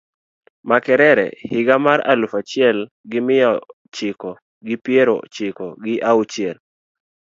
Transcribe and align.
Makerere 0.69 1.25
higa 1.51 1.77
mar 1.85 1.99
aluf 2.13 2.33
achiel 2.41 2.77
gi 3.11 3.19
miya 3.27 3.51
chiko 3.95 4.31
gi 4.67 4.75
piero 4.85 5.15
chiko 5.35 5.67
gi 5.83 5.93
auchiel 6.11 6.57